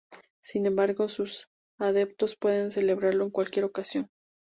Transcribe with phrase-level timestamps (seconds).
[0.41, 1.47] Sin embargo, sus
[1.77, 4.09] adeptos pueden celebrarlo en cualquier ocasión.